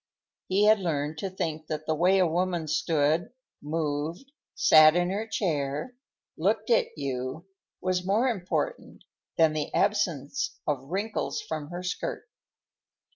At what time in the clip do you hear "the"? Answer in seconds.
1.85-1.93, 9.53-9.71